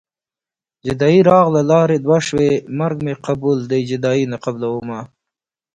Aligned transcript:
جدايي 0.85 1.19
راغله 1.29 1.61
لارې 1.71 1.97
دوه 2.05 2.19
شوې 2.27 2.51
مرګ 2.79 2.97
مې 3.05 3.13
قبول 3.25 3.57
دی 3.71 3.81
جدايي 3.89 4.23
نه 4.31 4.37
قبلومه 4.45 4.99